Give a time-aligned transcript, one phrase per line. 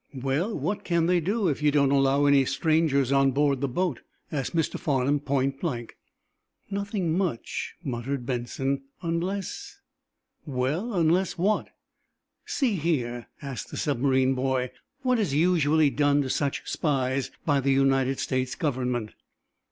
[0.19, 4.01] "Well, what can they do, if you don't allow any strangers on board the boat?"
[4.31, 4.79] asked Mr.
[4.79, 5.95] Farnum, point blank.
[6.71, 9.77] "Nothing much," muttered Benson, "unless"
[10.57, 11.69] "Well, unless what?"
[12.47, 14.71] "See here," asked the submarine boy,
[15.03, 19.13] "what is usually done to such spies by the United States Government?"